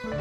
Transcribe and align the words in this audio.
Assalamualaikum 0.00 0.16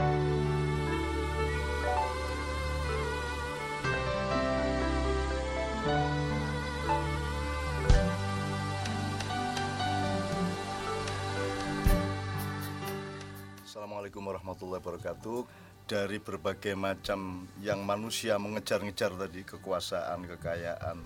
warahmatullahi 14.20 14.84
wabarakatuh. 14.84 15.48
Dari 15.88 16.20
berbagai 16.20 16.75
macam 16.75 17.48
yang 17.64 17.80
manusia 17.88 18.36
mengejar-ngejar 18.36 19.16
tadi 19.16 19.48
kekuasaan, 19.48 20.27
kekayaan, 20.27 21.00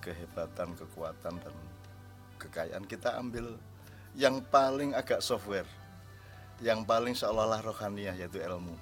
kehebatan, 0.00 0.72
kekuatan 0.80 1.36
dan 1.44 1.52
kekayaan 2.40 2.88
kita 2.88 3.20
ambil 3.20 3.52
yang 4.16 4.40
paling 4.48 4.96
agak 4.96 5.20
software, 5.20 5.68
yang 6.58 6.82
paling 6.82 7.14
seolah-olah 7.14 7.62
rohaniah 7.62 8.14
yaitu 8.18 8.42
ilmu. 8.42 8.74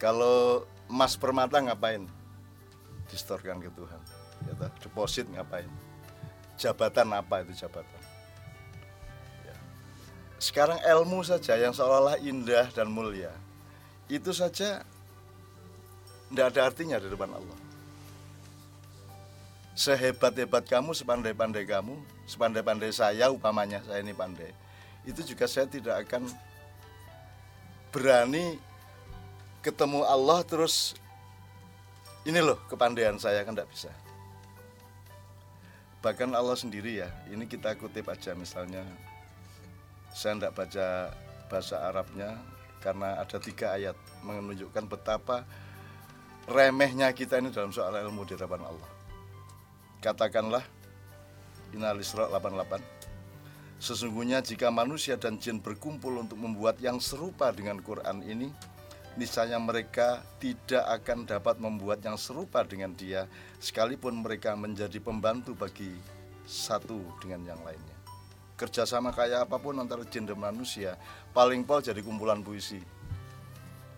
Kalau 0.00 0.66
emas 0.88 1.14
permata 1.14 1.60
ngapain? 1.60 2.08
Distorkan 3.12 3.60
ke 3.60 3.70
Tuhan. 3.76 4.00
Ya 4.48 4.54
deposit 4.82 5.28
ngapain? 5.30 5.68
Jabatan 6.58 7.12
apa 7.14 7.44
itu 7.44 7.52
jabatan? 7.64 8.02
Ya. 9.46 9.56
Sekarang 10.40 10.80
ilmu 10.82 11.22
saja 11.22 11.54
yang 11.60 11.70
seolah-olah 11.70 12.18
indah 12.18 12.66
dan 12.74 12.90
mulia 12.90 13.30
itu 14.12 14.32
saja 14.34 14.84
tidak 16.32 16.46
ada 16.52 16.60
artinya 16.68 16.96
di 16.96 17.08
depan 17.12 17.28
Allah. 17.28 17.58
Sehebat-hebat 19.72 20.68
kamu, 20.68 20.92
sepandai-pandai 20.92 21.64
kamu, 21.64 21.96
sepandai-pandai 22.28 22.92
saya 22.92 23.32
umpamanya 23.32 23.80
saya 23.84 24.04
ini 24.04 24.12
pandai, 24.12 24.52
itu 25.02 25.34
juga 25.34 25.50
saya 25.50 25.66
tidak 25.66 26.06
akan 26.06 26.30
berani 27.90 28.56
ketemu 29.62 30.06
Allah 30.06 30.42
terus 30.46 30.94
ini 32.22 32.38
loh 32.38 32.58
kepandaian 32.70 33.18
saya 33.18 33.42
kan 33.42 33.54
tidak 33.54 33.70
bisa. 33.70 33.90
Bahkan 36.02 36.34
Allah 36.34 36.58
sendiri 36.58 36.98
ya, 36.98 37.10
ini 37.30 37.46
kita 37.46 37.78
kutip 37.78 38.10
aja 38.10 38.34
misalnya 38.34 38.82
saya 40.10 40.38
tidak 40.38 40.54
baca 40.54 40.86
bahasa 41.46 41.76
Arabnya 41.90 42.42
karena 42.82 43.22
ada 43.22 43.38
tiga 43.38 43.78
ayat 43.78 43.94
menunjukkan 44.26 44.90
betapa 44.90 45.46
remehnya 46.50 47.10
kita 47.14 47.38
ini 47.38 47.54
dalam 47.54 47.70
soal 47.70 47.94
ilmu 47.94 48.26
di 48.26 48.34
hadapan 48.34 48.66
Allah. 48.66 48.90
Katakanlah 50.02 50.66
Innal 51.70 52.02
Isra 52.02 52.26
88 52.26 53.01
Sesungguhnya 53.82 54.38
jika 54.46 54.70
manusia 54.70 55.18
dan 55.18 55.42
jin 55.42 55.58
berkumpul 55.58 56.22
untuk 56.22 56.38
membuat 56.38 56.78
yang 56.78 57.02
serupa 57.02 57.50
dengan 57.50 57.82
Quran 57.82 58.22
ini 58.22 58.46
Niscaya 59.18 59.58
mereka 59.58 60.22
tidak 60.38 60.86
akan 61.02 61.26
dapat 61.26 61.58
membuat 61.58 61.98
yang 62.06 62.14
serupa 62.14 62.62
dengan 62.62 62.94
dia 62.94 63.26
Sekalipun 63.58 64.22
mereka 64.22 64.54
menjadi 64.54 65.02
pembantu 65.02 65.58
bagi 65.58 65.90
satu 66.46 67.02
dengan 67.18 67.42
yang 67.42 67.60
lainnya. 67.66 67.98
Kerjasama 68.54 69.10
kayak 69.10 69.50
apa 69.50 69.58
pun 69.58 69.74
antara 69.74 70.06
jin 70.06 70.30
dan 70.30 70.38
manusia 70.38 70.94
Paling 71.34 71.66
pol 71.66 71.82
jadi 71.82 71.98
kumpulan 72.06 72.38
puisi. 72.38 72.78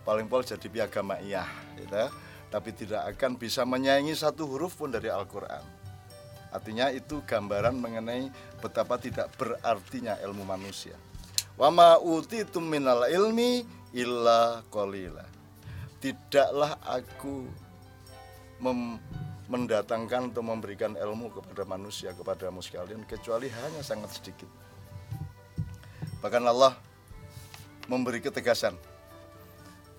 Paling 0.01 0.25
pol 0.25 0.41
jadi 0.41 0.65
piagam 0.65 1.13
ma'iyah 1.13 1.77
gitu. 1.77 2.09
Tapi 2.49 2.69
tidak 2.73 3.13
akan 3.13 3.37
bisa 3.37 3.61
menyaingi 3.61 4.17
satu 4.17 4.49
huruf 4.49 4.81
pun 4.81 4.89
dari 4.89 5.13
Al-Quran 5.13 5.84
Artinya 6.55 6.87
itu 6.87 7.19
gambaran 7.27 7.75
mengenai 7.75 8.31
betapa 8.63 8.95
tidak 8.95 9.27
berartinya 9.35 10.15
ilmu 10.23 10.47
manusia. 10.47 10.95
Wa 11.59 11.67
ma 11.67 11.99
utitum 11.99 12.63
minal 12.63 13.03
ilmi 13.11 13.67
illa 13.91 14.63
qalila. 14.71 15.27
Tidaklah 15.99 16.79
aku 16.79 17.43
mem 18.63 18.95
mendatangkan 19.45 20.33
atau 20.33 20.41
memberikan 20.41 20.97
ilmu 20.97 21.29
kepada 21.29 21.69
manusia 21.69 22.17
kepadamu 22.17 22.65
sekalian 22.65 23.05
kecuali 23.05 23.45
hanya 23.45 23.85
sangat 23.85 24.17
sedikit. 24.17 24.49
Bahkan 26.23 26.43
Allah 26.49 26.73
memberi 27.85 28.17
ketegasan. 28.21 28.73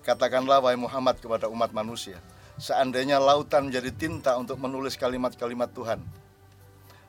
Katakanlah 0.03 0.59
wahai 0.63 0.79
Muhammad 0.79 1.19
kepada 1.19 1.51
umat 1.51 1.71
manusia, 1.71 2.19
seandainya 2.59 3.19
lautan 3.19 3.71
menjadi 3.71 3.91
tinta 3.91 4.35
untuk 4.39 4.55
menulis 4.59 4.95
kalimat-kalimat 4.95 5.71
Tuhan, 5.75 5.99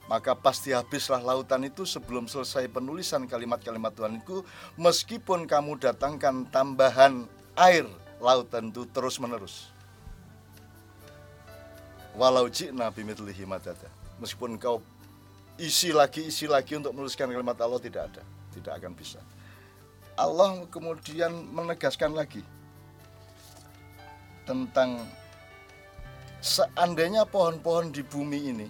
maka 0.08 0.32
pasti 0.32 0.72
habislah 0.72 1.20
lautan 1.20 1.68
itu 1.68 1.84
sebelum 1.84 2.26
selesai 2.26 2.66
penulisan 2.72 3.28
kalimat-kalimat 3.28 3.92
Tuhan 3.92 4.18
itu 4.18 4.42
meskipun 4.80 5.44
kamu 5.44 5.76
datangkan 5.78 6.48
tambahan 6.48 7.28
air 7.54 7.84
lautan 8.18 8.72
itu 8.72 8.88
terus 8.88 9.20
menerus 9.20 9.70
walau 12.16 12.48
jina 12.48 12.88
bimitlihi 12.88 13.44
madada 13.44 13.86
meskipun 14.18 14.58
kau 14.58 14.82
isi 15.58 15.90
lagi 15.90 16.30
isi 16.30 16.46
lagi 16.46 16.78
untuk 16.78 16.94
menuliskan 16.94 17.26
kalimat 17.28 17.58
Allah 17.58 17.82
tidak 17.82 18.14
ada. 18.14 18.22
Tidak 18.54 18.72
akan 18.72 18.92
bisa. 18.94 19.20
Allah 20.18 20.66
kemudian 20.70 21.30
menegaskan 21.50 22.14
lagi 22.14 22.42
tentang 24.46 25.06
seandainya 26.42 27.22
pohon-pohon 27.28 27.94
di 27.94 28.02
bumi 28.02 28.50
ini 28.50 28.66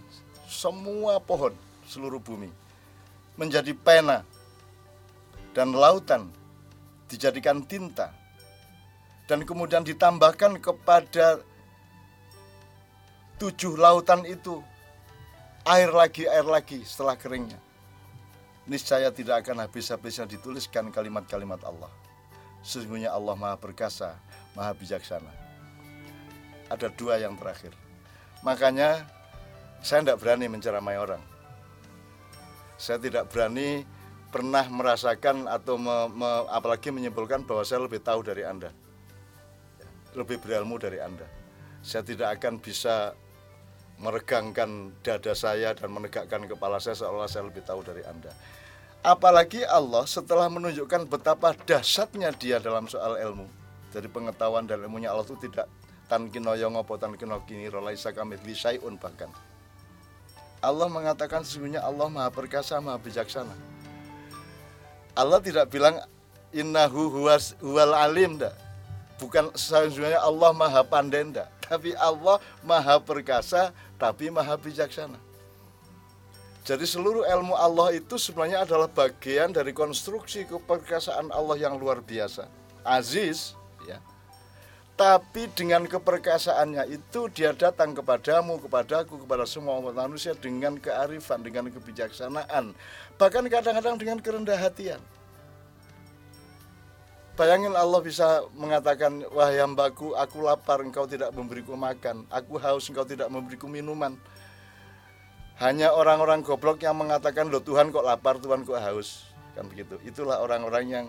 semua 0.59 1.23
pohon 1.23 1.55
seluruh 1.87 2.19
bumi 2.19 2.51
menjadi 3.39 3.71
pena 3.79 4.27
dan 5.55 5.71
lautan 5.71 6.27
dijadikan 7.07 7.63
tinta 7.63 8.11
dan 9.31 9.47
kemudian 9.47 9.87
ditambahkan 9.87 10.59
kepada 10.59 11.39
tujuh 13.39 13.79
lautan 13.79 14.27
itu 14.27 14.59
air 15.63 15.95
lagi 15.95 16.27
air 16.27 16.43
lagi 16.43 16.83
setelah 16.83 17.15
keringnya. 17.15 17.63
Niscaya 18.69 19.09
tidak 19.15 19.47
akan 19.47 19.65
habis-habisnya 19.65 20.29
dituliskan 20.29 20.93
kalimat-kalimat 20.93 21.63
Allah. 21.65 21.89
Sesungguhnya 22.61 23.15
Allah 23.15 23.33
maha 23.33 23.57
perkasa 23.57 24.19
maha 24.53 24.75
bijaksana. 24.77 25.33
Ada 26.69 26.93
dua 26.93 27.17
yang 27.17 27.33
terakhir. 27.41 27.73
Makanya 28.45 29.09
saya 29.79 30.03
tidak 30.03 30.19
berani 30.23 30.47
menceramai 30.51 30.97
orang. 30.99 31.23
Saya 32.79 32.99
tidak 33.03 33.31
berani 33.31 33.83
pernah 34.29 34.67
merasakan 34.69 35.49
atau 35.49 35.81
me, 35.81 36.07
me, 36.13 36.31
apalagi 36.53 36.93
menyimpulkan 36.93 37.43
bahwa 37.47 37.63
saya 37.67 37.83
lebih 37.83 38.03
tahu 38.03 38.23
dari 38.23 38.47
Anda. 38.47 38.71
Lebih 40.15 40.39
berilmu 40.43 40.79
dari 40.79 41.03
Anda. 41.03 41.27
Saya 41.83 42.03
tidak 42.03 42.39
akan 42.39 42.59
bisa 42.59 43.15
meregangkan 43.99 44.95
dada 45.03 45.35
saya 45.35 45.75
dan 45.75 45.91
menegakkan 45.91 46.47
kepala 46.47 46.79
saya 46.79 46.95
seolah 46.95 47.27
saya 47.27 47.51
lebih 47.51 47.67
tahu 47.67 47.83
dari 47.83 48.07
Anda. 48.07 48.31
Apalagi 49.03 49.63
Allah 49.63 50.07
setelah 50.07 50.51
menunjukkan 50.51 51.07
betapa 51.07 51.55
dahsyatnya 51.55 52.35
dia 52.35 52.59
dalam 52.59 52.87
soal 52.91 53.19
ilmu. 53.19 53.47
Dari 53.95 54.07
pengetahuan 54.11 54.69
dan 54.69 54.85
ilmunya 54.85 55.11
Allah 55.11 55.25
itu 55.25 55.39
tidak 55.49 55.67
tan 56.11 56.29
kinoyong 56.29 56.77
opo 56.79 56.99
tan 56.99 57.15
kino 57.15 57.41
kini 57.45 57.69
rolaisa 57.69 58.13
kamit 58.17 58.41
bahkan 59.01 59.29
Allah 60.59 60.91
mengatakan 60.91 61.47
sesungguhnya 61.47 61.83
Allah 61.83 62.11
maha 62.11 62.31
perkasa, 62.31 62.79
maha 62.83 62.99
bijaksana. 62.99 63.55
Allah 65.15 65.39
tidak 65.43 65.71
bilang 65.71 65.99
innahu 66.55 67.11
huwas, 67.11 67.55
huwal 67.63 67.95
alim 67.95 68.39
dah. 68.39 68.55
Bukan 69.19 69.51
sesungguhnya 69.55 70.23
Allah 70.23 70.51
maha 70.55 70.83
pandai. 70.87 71.27
Tapi 71.69 71.93
Allah 71.99 72.41
maha 72.65 72.97
perkasa, 73.03 73.75
tapi 74.01 74.31
maha 74.31 74.57
bijaksana. 74.57 75.19
Jadi 76.69 76.85
seluruh 76.85 77.25
ilmu 77.25 77.57
Allah 77.57 77.97
itu 77.97 78.21
sebenarnya 78.21 78.63
adalah 78.63 78.93
bagian 78.93 79.49
dari 79.51 79.73
konstruksi 79.73 80.45
keperkasaan 80.45 81.33
Allah 81.33 81.57
yang 81.57 81.81
luar 81.81 82.05
biasa. 82.05 82.45
Aziz, 82.85 83.58
tapi 84.99 85.47
dengan 85.55 85.87
keperkasaannya 85.87 86.91
itu 86.91 87.31
dia 87.31 87.55
datang 87.55 87.95
kepadamu, 87.95 88.59
kepadaku, 88.59 89.23
kepada 89.23 89.47
semua 89.47 89.79
umat 89.79 89.95
manusia 89.95 90.35
dengan 90.35 90.75
kearifan, 90.75 91.39
dengan 91.47 91.71
kebijaksanaan, 91.71 92.75
bahkan 93.15 93.47
kadang-kadang 93.47 93.95
dengan 93.95 94.19
kerendah 94.19 94.59
hatian. 94.59 94.99
Bayangin 97.39 97.79
Allah 97.79 98.03
bisa 98.03 98.43
mengatakan, 98.59 99.23
wahai 99.31 99.63
hambaku, 99.63 100.19
aku 100.19 100.43
lapar, 100.43 100.83
engkau 100.83 101.07
tidak 101.07 101.31
memberiku 101.31 101.79
makan. 101.79 102.27
Aku 102.35 102.59
haus, 102.59 102.91
engkau 102.91 103.07
tidak 103.07 103.31
memberiku 103.31 103.71
minuman. 103.71 104.19
Hanya 105.63 105.95
orang-orang 105.95 106.43
goblok 106.43 106.83
yang 106.83 106.99
mengatakan, 106.99 107.47
loh 107.47 107.63
Tuhan 107.63 107.95
kok 107.95 108.03
lapar, 108.03 108.43
Tuhan 108.43 108.67
kok 108.67 108.83
haus. 108.83 109.31
Kan 109.55 109.71
begitu. 109.71 110.03
Itulah 110.03 110.43
orang-orang 110.43 110.85
yang 110.91 111.07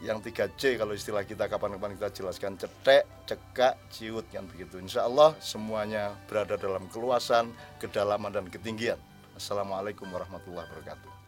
yang 0.00 0.24
3C 0.24 0.80
kalau 0.80 0.96
istilah 0.96 1.28
kita 1.28 1.44
kapan-kapan 1.44 1.92
kita 2.00 2.08
jelaskan 2.08 2.56
cetek, 2.56 3.04
cekak, 3.28 3.76
ciut 3.92 4.24
yang 4.32 4.48
begitu. 4.48 4.80
Insya 4.80 5.04
Allah 5.04 5.36
semuanya 5.44 6.16
berada 6.24 6.56
dalam 6.56 6.88
keluasan, 6.88 7.52
kedalaman 7.76 8.32
dan 8.32 8.48
ketinggian. 8.48 8.96
Assalamualaikum 9.36 10.08
warahmatullahi 10.08 10.64
wabarakatuh. 10.72 11.19